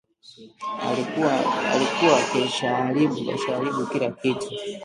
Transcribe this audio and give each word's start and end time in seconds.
Alikuwa 1.69 2.21
keshaharibu 2.31 3.87
kila 3.91 4.11
kitu 4.11 4.51